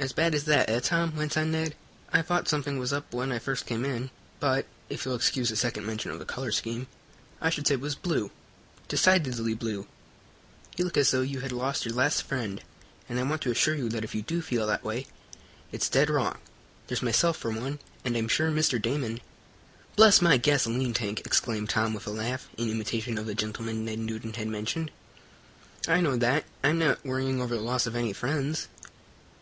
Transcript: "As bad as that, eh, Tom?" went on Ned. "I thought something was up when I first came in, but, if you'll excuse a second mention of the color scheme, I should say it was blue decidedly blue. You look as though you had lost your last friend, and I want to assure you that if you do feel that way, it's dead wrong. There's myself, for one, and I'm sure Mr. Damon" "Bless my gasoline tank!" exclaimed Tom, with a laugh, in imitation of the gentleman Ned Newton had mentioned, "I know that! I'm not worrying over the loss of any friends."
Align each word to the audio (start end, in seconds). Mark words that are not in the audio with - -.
"As 0.00 0.12
bad 0.12 0.34
as 0.34 0.46
that, 0.46 0.68
eh, 0.68 0.80
Tom?" 0.80 1.14
went 1.14 1.36
on 1.36 1.52
Ned. 1.52 1.76
"I 2.12 2.22
thought 2.22 2.48
something 2.48 2.76
was 2.76 2.92
up 2.92 3.14
when 3.14 3.30
I 3.30 3.38
first 3.38 3.66
came 3.66 3.84
in, 3.84 4.10
but, 4.40 4.66
if 4.90 5.04
you'll 5.04 5.14
excuse 5.14 5.48
a 5.52 5.56
second 5.56 5.86
mention 5.86 6.10
of 6.10 6.18
the 6.18 6.24
color 6.24 6.50
scheme, 6.50 6.88
I 7.40 7.50
should 7.50 7.68
say 7.68 7.74
it 7.74 7.80
was 7.80 7.94
blue 7.94 8.32
decidedly 8.88 9.54
blue. 9.54 9.86
You 10.76 10.86
look 10.86 10.96
as 10.96 11.12
though 11.12 11.20
you 11.20 11.38
had 11.38 11.52
lost 11.52 11.84
your 11.84 11.94
last 11.94 12.22
friend, 12.24 12.62
and 13.08 13.20
I 13.20 13.22
want 13.22 13.42
to 13.42 13.52
assure 13.52 13.76
you 13.76 13.88
that 13.90 14.02
if 14.02 14.12
you 14.12 14.22
do 14.22 14.42
feel 14.42 14.66
that 14.66 14.82
way, 14.82 15.06
it's 15.70 15.88
dead 15.88 16.10
wrong. 16.10 16.38
There's 16.88 17.00
myself, 17.02 17.36
for 17.36 17.52
one, 17.52 17.78
and 18.04 18.16
I'm 18.16 18.26
sure 18.28 18.50
Mr. 18.50 18.82
Damon" 18.82 19.20
"Bless 19.94 20.20
my 20.20 20.36
gasoline 20.36 20.94
tank!" 20.94 21.20
exclaimed 21.24 21.68
Tom, 21.70 21.94
with 21.94 22.08
a 22.08 22.12
laugh, 22.12 22.48
in 22.56 22.68
imitation 22.70 23.18
of 23.18 23.26
the 23.26 23.36
gentleman 23.36 23.84
Ned 23.84 24.00
Newton 24.00 24.32
had 24.32 24.48
mentioned, 24.48 24.90
"I 25.86 26.00
know 26.00 26.16
that! 26.16 26.44
I'm 26.64 26.80
not 26.80 27.04
worrying 27.06 27.40
over 27.40 27.54
the 27.54 27.62
loss 27.62 27.86
of 27.86 27.94
any 27.94 28.12
friends." 28.12 28.66